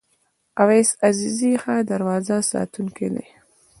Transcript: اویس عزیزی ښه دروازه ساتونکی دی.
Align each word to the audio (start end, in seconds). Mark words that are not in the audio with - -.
اویس 0.61 0.89
عزیزی 1.09 1.51
ښه 1.61 1.75
دروازه 1.91 2.37
ساتونکی 2.51 3.07
دی. 3.13 3.27